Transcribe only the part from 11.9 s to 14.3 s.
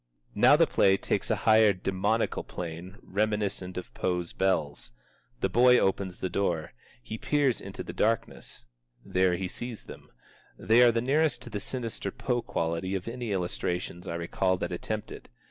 Poe quality of any illustrations I